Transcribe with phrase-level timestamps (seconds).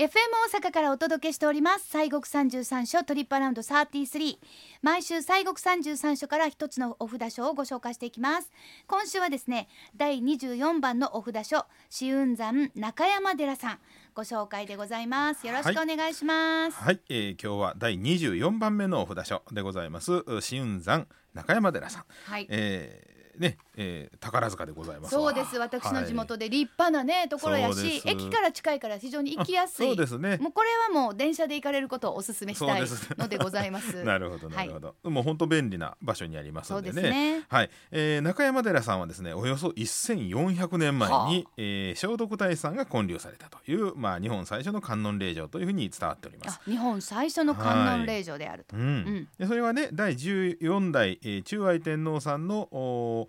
[0.00, 0.08] FM
[0.54, 1.86] 大阪からお届けしております。
[1.92, 4.38] 西国三十三所トリップアラウンド33
[4.80, 8.50] 毎週西国三十三所から一つのお札書をご紹介していきます。
[8.86, 13.78] 今週はですね第24番のお札書紫雲山中山寺さん
[14.14, 15.46] ご紹介でございます。
[15.46, 16.78] よろしくお願いします。
[16.78, 20.14] はい、えー今日は第24番目のお札書でございます。
[20.14, 22.46] う紫雲山中山寺さん、はい。
[22.48, 25.20] えーね、えー宝塚でございますわ。
[25.22, 25.56] そうです。
[25.56, 29.86] 私の地元で立派なねところやし駅から近いから非常に行きやすい。
[29.86, 30.36] あそうですね。
[30.36, 32.82] もうこれはもう電車で行かれることをお勧めしたい
[33.18, 34.04] のでございます。
[34.04, 37.02] なるほどなるほど、もう本当便利な場所にありますのでね。
[37.02, 37.44] ね。
[37.48, 41.50] はい、えー中山寺さんはですねおよそ1400年前に、はあ。
[41.56, 46.60] えー聖徳太子さんが建立されたという、まあ、日本最初の観音霊場というふうに伝わっております。
[46.66, 46.70] あ。
[46.70, 48.98] 日本最初の観音霊場であると、うん。
[48.98, 49.28] ん。
[49.38, 53.28] でそれはね第14代、えー中愛天皇さんの、お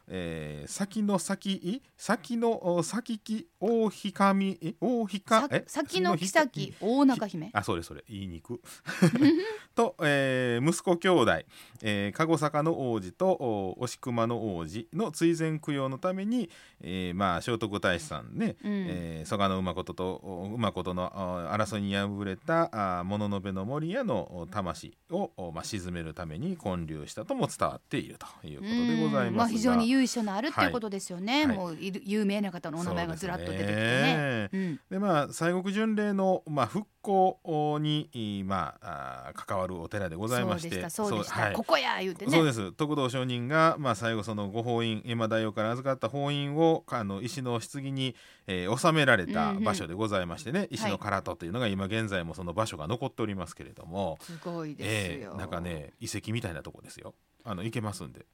[0.13, 1.81] えー先の先い？
[1.97, 4.57] 先のお先き大ひかみ？
[4.61, 4.73] え？
[4.81, 5.41] 大ひか？
[5.41, 5.63] さえ？
[5.67, 7.49] 先の先妃大中姫？
[7.53, 8.61] あそうですそれ言いにく
[9.75, 11.31] と、えー息子兄弟、
[11.81, 16.49] えー、籠坂の王子とお押熊の王子の追善供養のために、
[16.81, 18.85] えーまあ聖徳太子さんね、うん。
[18.89, 21.03] えー蘇我馬こととお馬ことの
[21.49, 29.35] あ争いに敗れたあ物部の守屋のお魂を、おまあ、鎮めるために建立したとも伝わっているということでございうん。
[29.35, 31.55] ますが、あ、非常に由緒のあるっていうことですよね、はい。
[31.55, 33.73] もう有名な方のお名前がずらっと出てきてね。
[33.73, 34.79] ですうん。
[34.89, 40.69] でまあ西国巡礼の、まあ、復興に、いまあ、あー関わるお寺でございまして。
[40.69, 41.53] そうでしたそうでした、はい。
[41.53, 42.31] ここや言うてね。
[42.31, 42.71] そうです。
[42.73, 48.15] 徳道上人が、まあ、最後そのご法院閻大王から預かった法院をあの石の棺に、
[48.47, 57.13] えー収められた場所でございましてね、石の唐戸というのが今現在もその場所が残っておりますけれども、すごいですよ、えーなんかね遺跡みたいなとこですよ。
[57.43, 58.25] あの行けますんで、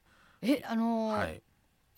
[0.42, 1.42] えあのーはい、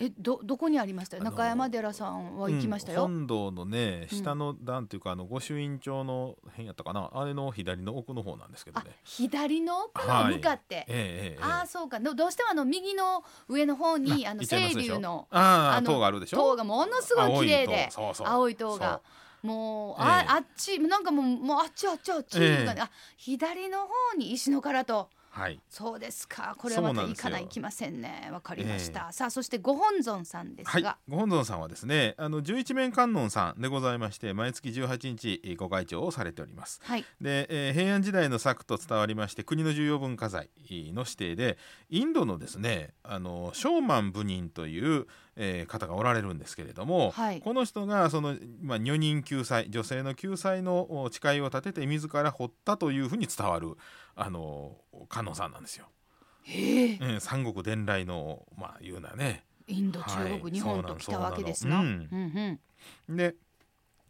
[0.03, 1.19] えどどこにありました？
[1.19, 7.11] あのー中山寺さんは行きましたよ、うん本堂のね下の段というか、あの御朱印帳の辺やったかな？
[7.13, 8.91] あれの左の奥の方なんですけどあね。
[9.05, 11.43] 左の奥の向かって、ええええええ。
[11.43, 12.01] ああそうか。
[12.01, 16.39] どどうしてもあの右の上の方にあの清流のあああの塔があるでしょ？
[16.39, 17.93] 塔がものすごい綺麗で青い塔。
[17.93, 18.27] そうそう。
[18.27, 19.01] 青い塔が。
[19.43, 20.27] もうあ,、ええ。
[20.29, 22.81] あっちなんかもうもうあっちあっちあっち、ええ。
[22.81, 23.89] あ左の方
[24.19, 25.61] に石の唐とはい。
[25.69, 26.55] そうですか。
[26.59, 28.29] これはまた行かないきませんね。
[28.33, 30.83] わかりました、さあそしてご本尊さんですはい。
[30.83, 36.81] が、、ご本尊さんはですねあの十一面観音さんでございまして毎月18日えーご開帳をされております。
[36.83, 37.05] はい。
[37.21, 41.59] で、えー平安時代の作と伝わりまして国の重要文化財の指定で
[41.89, 47.41] インドのですねあのショーマン部人という、えー方がおられるんですけれども、はい。
[47.41, 53.77] この人がその、まあ、女人救済女性の救済のお誓いを立てて自ら掘ったというふうに伝わる
[54.23, 54.77] あの
[55.09, 55.87] 観音さんなんですよ。
[56.43, 56.99] へえ。
[57.01, 59.45] うん、三国伝来のまあいうなね。
[59.67, 60.53] インド中国、はい。
[60.53, 61.81] 日本と来たわけですな。
[61.81, 62.59] うん。
[63.09, 63.17] うん。
[63.17, 63.35] で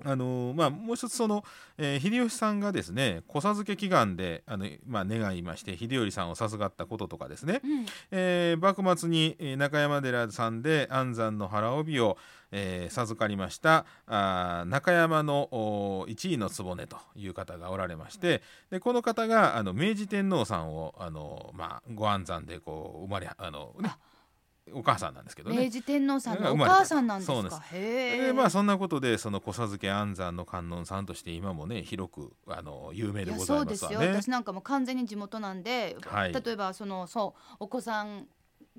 [0.04, 1.44] あのーまあ、もう一つその、
[1.78, 7.86] えー秀吉さんがですね子授け祈願であの、まあ、願いまして秀頼さんを授かったこととかですね、うん。
[8.10, 12.16] えー幕末にえー中山寺さんで安産の腹帯を、
[12.52, 23.98] えー授かりましたあー中山のお一位の局という方がおられましてでこの方があの明治天皇さんをあの、まあ、ご安産でこう生まれあの、ねあ、
[24.74, 25.64] お母さんなんですけどね。
[25.64, 27.56] 明治天皇さんのお母さんなんですそうです。
[27.56, 28.26] かへえ。
[28.28, 34.22] でまあそんなことでその子授け安産の観音さんとして今もね広くあの有名でござそうですよいますわね。
[34.22, 36.32] 私なんかも完全に地元なんで、はい。
[36.32, 38.26] 例えばそのそうお子さん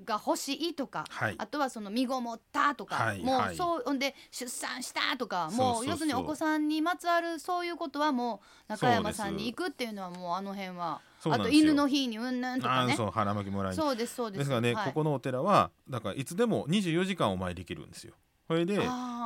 [0.04, 1.34] が欲しいとか、はい。
[1.38, 3.46] あとはその身ごもったとか、もうはい。
[3.46, 5.86] はいそうほんで出産したとかそうそうそうもう。
[5.86, 12.94] 要するにお子さんにまつわるそういうことはもう中山さんに行くっていうのはもうあの辺はあと犬の日にうんぬんとかね。
[12.96, 13.76] そう腹巻きもらいに。
[13.76, 14.38] そうですそうです。
[14.38, 14.86] ですからね、はい。
[14.86, 18.14] ここのお寺はだからいつでも24時間お参りできるんですよ。
[18.52, 18.78] それで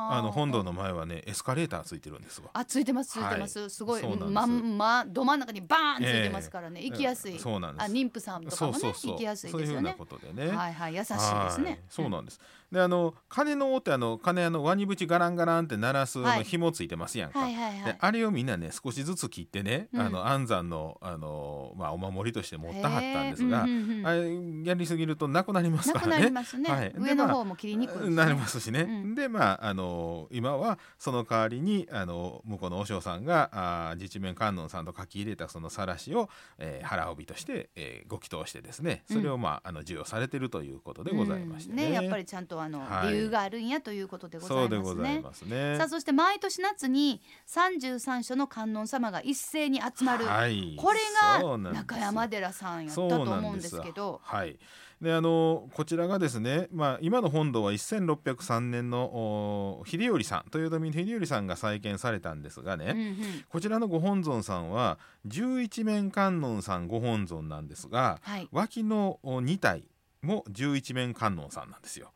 [0.09, 2.49] あの本堂の前はねエスカレーターついてるんですわ。
[2.53, 3.69] あついてますついてます、はい。
[3.69, 6.89] すごいまんまど真ん中にバーンついてますからね、ええ。
[6.89, 7.37] 行きやすい。
[7.37, 7.83] そうなんです。
[7.83, 10.55] あ妊婦さんとかもねそうそう行きやすいそういうふうなですよねことでね。
[10.55, 11.61] はいはい優しいですはい。
[11.63, 12.39] ねそうなんです。
[12.71, 17.39] であの鐘の音ってあの鐘あのワニブチガランガランって鳴らす紐ついてますやんか。
[17.39, 17.93] はいはいはい。
[17.93, 20.01] であれをみんなね少しずつ切ってね、うん。
[20.01, 26.25] あの安産のあの、まあ、お守りとして持ってはったんですが、うんうんうんあれやりすぎるとなくなりますなくなからね。
[26.25, 26.91] りますね、 はい。
[26.91, 41.85] で上のまあ方も切りにくいですね、なりますしね、うんでまああの今はその代わりにあの向こうの和尚さんがあー自治面観音さんと書き入れたその晒しを、えー腹帯として、えーご祈祷してですねそれを、まああの授与されてるということでございましてね。
[41.85, 41.91] うん。
[41.91, 43.11] ねやっぱりちゃんととあの、はい。
[43.11, 45.23] 理由があるんやということでございますね。
[45.33, 45.75] すね。
[45.77, 50.75] さあそして毎年夏に33所の観音様が一斉に集まる、はい。
[50.77, 54.19] これが中山寺さんやったと思うんですけど。
[54.23, 54.57] はい。
[55.01, 63.17] であのこちらがですね、まあ、今の本堂は1603年のお秀頼さん豊臣秀頼さんが再建されたんですがね、うんうん
[63.49, 69.83] こちらのご本尊さんは十一面観音さんご本尊なんですがはい脇のお2体
[70.21, 72.11] も十一面観音さんなんですよ。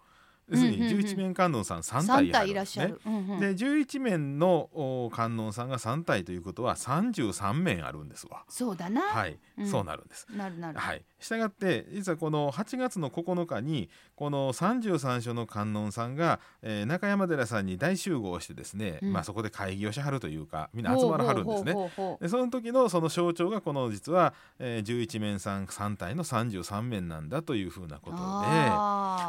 [0.51, 3.01] 要するに十一面観音さん3体三いらっ体いらっしゃる。
[3.05, 8.43] うんうんで11面のお観音さんが3体ということは33面あるんですわ。
[8.49, 9.01] そうだな。
[9.01, 10.27] はい、うんそうなるんです。
[10.35, 10.77] なるなる。
[10.77, 21.73] はい、したがって実はこの8月の9日にこの33所の観音さんが、えー中山寺さんに大集合してですね、うんまあ、そこで会議をしはるというかみんな集まらはるんですね。
[22.19, 28.21] でその時のその象徴がこの実は、えー、11面さん3体の33面なんだというふうなことで。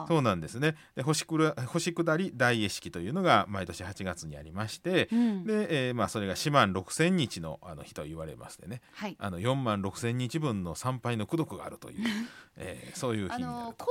[0.09, 1.25] そうなんですねで星
[1.67, 5.45] 星下り大絵式というのが毎年8月にありまして、うん。
[5.45, 8.81] で、えーまあ、それが4万6,000日のあの日と言われましてね。
[8.95, 9.17] はい。
[9.19, 12.07] あの4万6,000日分の参拝の功徳があるという、
[12.57, 13.55] えーそういう日あになる。
[13.55, 13.61] と。
[13.63, 13.87] のこ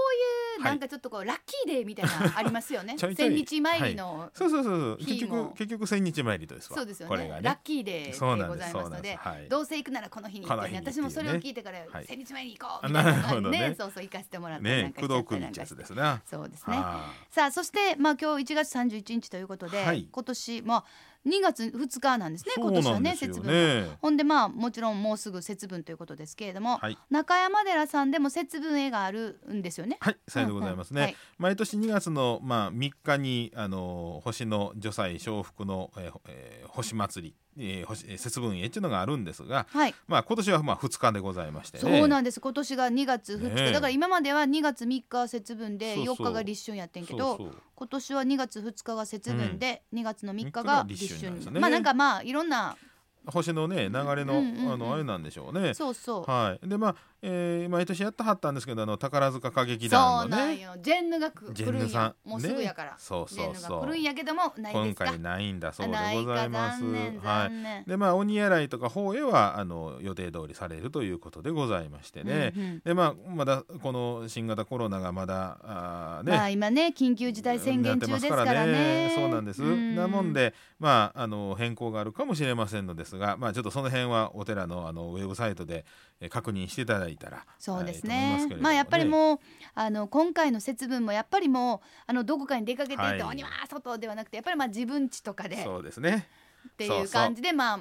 [0.58, 2.96] ういうなんかちょっとこうラッキーデーみたいなありますよね。
[3.00, 4.98] 千日参りのそうそうそうそう。
[4.98, 6.78] 結局結局千日参りとですわ。
[6.78, 7.10] そうですよね。
[7.10, 7.42] これがね。
[7.42, 9.20] ラッキーデそうーでございますので。
[9.50, 10.78] どうせ行くならこの日に行ってね。
[10.78, 12.06] 私もそれを聞いてからはい。
[12.06, 13.70] 千日前に行こうあみたいななるほどね。
[13.70, 15.60] ねそうそう行かせてもらったりなねんかしちたりなんかして。
[15.62, 16.22] やつですね。
[16.26, 16.78] そうですね。
[16.78, 20.08] はさあそしてまあ今日1月31日ということで、はい。
[20.12, 20.84] 今年まあ
[21.26, 23.16] 2月2日なんですねい今年はね。
[23.16, 26.98] そうなん節分はほんでまあもちろんもうすぐ節分ということですけれども、はい。
[27.10, 29.98] 中山寺さんでも節分絵があるんですよね。
[30.00, 31.02] はい、さようでございますね。
[31.02, 31.10] うんうん。
[31.10, 31.18] はい。
[31.38, 42.00] 毎年2月のまあ3日にあの星の除祭承服の、えーえー星祭り、えー節分絵っていうのがあるんですが、はい、まあ今年はまあ2日でございましてね。
[42.00, 42.40] そうなんです。
[42.40, 43.72] 今年が2月2日、ねえ。
[43.72, 46.16] だから今までは2月3日節分でそうそう。
[46.16, 51.60] 4日が立春やってんけど今年は2月2日が節分で、2月の3日が立立春ね。
[51.60, 52.78] まあなんかまあいろんな
[53.26, 54.74] 星のね流れの、うんうんうん。
[54.74, 55.74] あのあれなんでしょうね。
[55.74, 56.68] そうそう、はい。
[56.68, 60.60] でまあ、えー毎年やってはったんですけどあの宝塚歌劇団のね。
[60.60, 60.72] よ。
[60.82, 61.90] ジェンヌが来るん。
[61.90, 62.96] やもうすぐやから、ね。
[62.98, 66.50] そうジェンヌそうそうが来るんやけどもないで今回ないんだそうでございか。
[66.50, 66.84] ます。
[66.84, 67.50] は
[67.86, 67.90] い。
[67.90, 72.54] でまあ鬼洗いとか法会はあの予定通りされるということでございましてね。
[72.56, 72.80] うんうん。
[72.84, 79.12] でまあまだこの新型コロナがまだあーね、まあ今ね緊急事態宣言中ですからね。
[79.16, 79.64] そうなんです。
[79.64, 79.96] うん。
[79.96, 85.86] なもんでまああの変更があるかもしれませんのですが、まあちょっとその辺はお寺のあのウェブサイトで
[86.20, 89.40] え確認していただいたらそうですはいと思いねまあやっぱりもう
[89.74, 93.34] あの今回の節分もやっぱりもうあのどこかに出かけていって、は
[93.70, 96.28] 外ではなくてやっぱりまあ自分家とかでそうですね。
[96.70, 97.80] っていう感じでまあ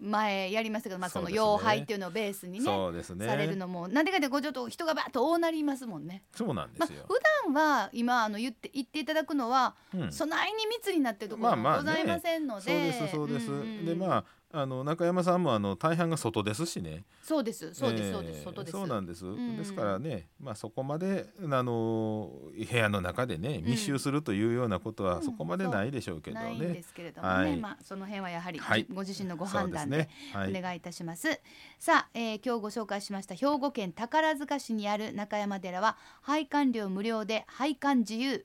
[0.00, 3.26] 前やりましたけど、まあ、そのそうですね妖拝っていうのをベースにねそうですね。
[3.26, 6.22] されるのもなんでかってこうちょっと人がバーッと多なりますもんね。
[6.34, 7.04] そうなんでまあ、すよ。
[7.08, 7.14] 普
[7.44, 13.50] 段は今あの言って言っていただくのは、うんそないに密になってるところまあまあねもございませんのそうで、ですそうです。
[13.50, 17.04] んうんうんでまああの中山さんもあの大半が外ですしね。
[17.22, 17.72] そうです。
[17.72, 18.42] そうです、えーそうです。
[18.44, 18.72] 外です。
[18.72, 19.56] そうなんです、ん。
[19.56, 25.22] ですからね、まあ、そこまであの部屋の中でね密集するというようなことはうん。
[25.22, 26.82] そこまでないでしょうけどないんでね。
[26.82, 27.56] すけれどもね、はい。
[27.56, 28.86] まあその辺はやはり、はい。
[28.92, 30.10] ご自身のご判断でですね。
[30.34, 30.58] はい。
[30.58, 31.40] お願いいたします。
[31.78, 38.44] さあ、えー今日ご紹介しました兵庫県宝塚市にある中山寺は拝観料無料で拝観自由。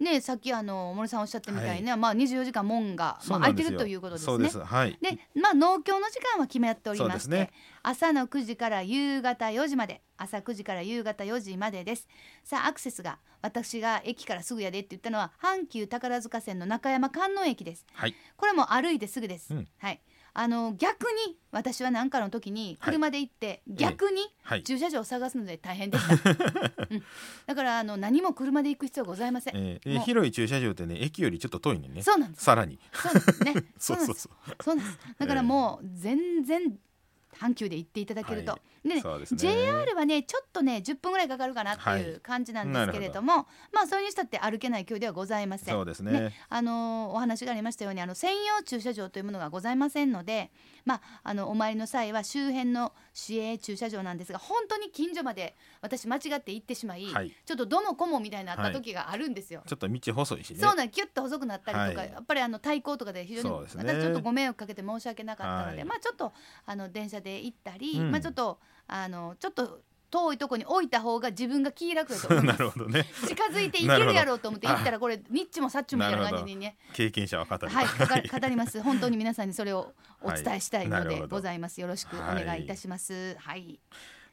[0.00, 4.50] ねさっきあの森さんおっしゃったみたいな、まあ24時間門が、まあ、空いてるということですねで。
[4.50, 4.58] す。
[4.60, 4.98] はい。
[5.00, 7.50] でまあ農協の時間は決まっておりまして、ね
[7.86, 10.00] 朝の9時から夕方4時まで。
[10.16, 12.08] 朝9時から夕方4時までです。
[12.44, 17.84] さあアクセスが私が駅からすぐやでって言ったのは阪急宝塚線の中山観音駅です。
[17.92, 18.14] はい。
[18.38, 19.68] これも歩いてすぐです、うん。
[19.78, 20.00] はい。
[20.32, 22.94] あの逆に私は何かの時にはい。
[22.94, 24.62] 車で行って、逆にはい。
[24.62, 26.14] 駐車場を探すので大変でした、
[26.90, 27.02] うん。
[27.46, 32.02] だからあの何も車で行く必要ございません、えーえ広い駐車場ってね駅よりちょっと遠いね。
[32.02, 32.44] そうなんです。
[32.44, 32.78] さらに。
[32.94, 33.42] そうなんです。
[33.42, 34.22] ね そそううなんです。
[34.22, 34.56] そうそう。
[34.62, 36.78] そうなんですだからもう全然
[37.34, 39.38] 阪急で行っていただけると、はでねそうですね。
[39.38, 42.20] JR はねちょっとね10分ぐらいかかるかなっていうはい。
[42.20, 45.74] 感じなんですけれども、まあそれにしたって歩けない距離ではございません。
[45.74, 46.12] そうですね。
[46.12, 46.34] ね。
[46.48, 50.50] あのお話がありましたようにあの専用駐車場というものがございませんので、
[50.84, 57.32] まあ、あのお参りの際は周辺の市営駐車場なんですが本当に近所まで私間違って行ってしまい、はい。
[57.44, 59.62] ちょっとどもこもみたいになった時があるんですよ。
[59.66, 60.60] ちょっと道細いしね。
[60.60, 62.12] そうなんキュッと細くなったりとか、はい。
[62.12, 63.66] やっぱりあの対向とかで非常にね。
[63.76, 65.88] 私ちょっとご迷惑かけて申し訳なかったので、はい。
[65.88, 66.32] まあちょっと
[66.66, 68.10] あの電車で行ったり、うん。
[68.10, 69.80] まあちょっとあのちょっと
[70.14, 73.04] 遠いとこに置いた方が自分が気楽だと思いまなするほどね。
[73.26, 76.76] 近づいていけるやろうと思って行ったらこれニッチもサッチもみたいな感じにね。
[76.92, 77.68] 経験者は語る。
[77.68, 78.80] はい語り語ります。
[78.80, 79.92] 本当に皆さんにそれを
[80.22, 81.04] お伝えしたいのではい。
[81.06, 81.36] なるほど。
[81.36, 81.80] ございます。
[81.80, 83.36] よろしくお願いいたします。
[83.40, 83.80] はい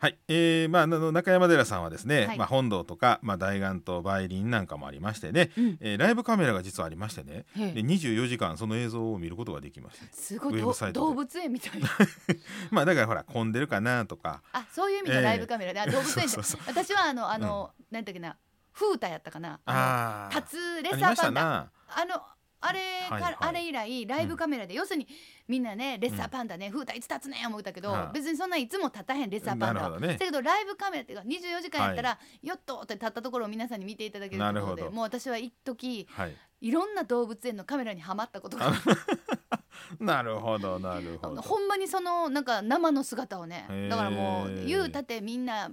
[0.02, 2.38] はい、えーまあ、あの中山寺さんはですね、はい。
[2.40, 5.78] まあ、本堂とか、まあ、大願と梅林なんかもありましてね、うん。
[5.80, 10.02] えーライブカメラが実はありましてねで24時間その映像を見ることができます。
[10.02, 11.88] ウェすごい動物園みたいな。
[12.72, 14.42] まあだからほら混んでるかなとか。
[14.54, 18.36] あそういう意味のライブカメラで、あ動物園で そう私はあのあの、なんだっけな。
[18.74, 19.60] 風太やったかな。
[19.66, 21.72] ああの立つレッサーパンダ。
[21.90, 22.24] あの
[22.62, 23.38] あれか、はいはい。
[23.40, 25.08] あれ以来ライブカメラで、要するに
[25.48, 28.16] みんなねレッサーパンダね、風太いつ立つねん思ったけど、はい。
[28.16, 30.00] 別にそんないつも立たへんレッサーパンダ。
[30.00, 30.08] ね。
[30.14, 36.36] だけどライブカメラっていうか24時間やったら、よっとって立ったところを皆さんに見ていただけるということでもう私は一時はい。
[36.62, 38.72] いろんな動物園のカメラにはまったことが
[40.00, 41.42] なるほどなるほど。
[41.42, 45.72] ほんまにそのなんか生の姿をねだからもう言うたってみんな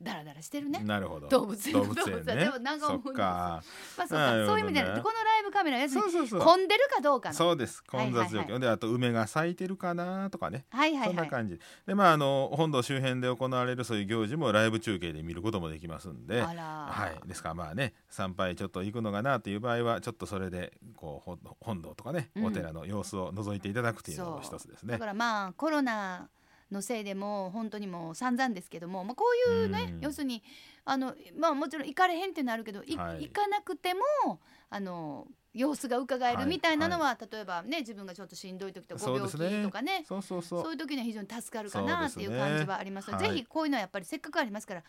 [0.00, 0.80] ダラダラしてるね。
[0.84, 1.28] なるほど。
[1.28, 2.36] 動物園動物園ね。
[2.36, 3.12] でもなんかそ思うんですよ。
[3.12, 3.62] っか。
[3.96, 4.36] まあそうか。
[4.36, 4.46] ね。
[4.46, 7.34] そういう意味ではこのライブカメラ要するに混んでるかどうかの。
[7.34, 7.82] そうです。
[7.84, 10.66] 混雑状況、はいはいはであと梅が咲いてるかなとかね。
[10.70, 11.08] そんはいはい。
[11.08, 11.58] はない感じ。
[11.86, 16.42] でまああの本堂周辺で行われるそういう行事もライブ中継で見ることもできますんで。
[16.42, 16.62] あら。
[16.62, 22.44] はい、ですからまあね参拝ちょっと行くのかなという場合はちょっとそれでこうほ本堂とかね、うん。
[22.44, 24.92] お寺の様子を覗いていただくというのも一つですね。
[24.92, 24.98] だ。
[24.98, 26.28] からまあコロナ
[26.72, 30.00] のせいでもう本当にもう散々ですけども、まあ、こういうねうん。
[30.00, 30.42] 要するに
[30.84, 33.22] あのまあもちろん行かれへんっていうのあるけど、いはい。
[33.22, 36.44] 行かなくてもあの様子が伺えはい。
[36.44, 40.62] るみたいなのは、例えばね自分がちょっとしんどい時とかご病気とかねそうそうそう。
[40.62, 43.10] そういう時には非常に助かるかなっていう感じはあります。
[43.10, 43.36] ので、はい。
[43.36, 44.82] ぜひこういうのはやっぱりせっかくありますから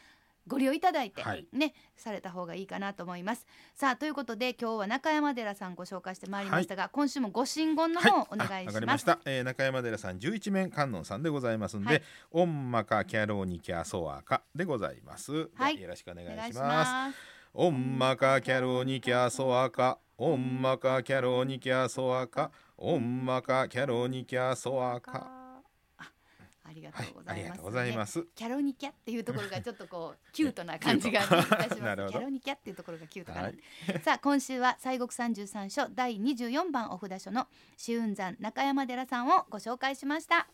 [0.48, 3.46] ご利用いただいて、はいねされた方がいいかなと思います。
[3.76, 8.82] さあということで今日は中山寺さんご紹介してまいりましたが、今週もご神言の方、お願いしま。
[8.82, 15.50] ますした、えー中山寺さん十一面観音さんでございますんで、はいオンマカキャロニキャソワカでございます。
[15.56, 17.38] はいでよろしくお願いしします。
[17.54, 25.47] オンマカキャロニキャソワカオンマカキャロニキャソワカオンマカキャロニキャソワカあ
[26.70, 28.28] ありがとはいうございます、ありがとうございます。
[28.36, 31.76] キャロニキャっていうところがちょっとこう キュートな感じが いたします。
[31.76, 33.46] キャロニキャっていうところがキュートかな。
[33.46, 33.58] はい
[34.04, 37.48] さあ今週は西国三十三所第二十四番お札所の
[37.78, 40.48] 紫雲山中山寺さんをご紹介しました。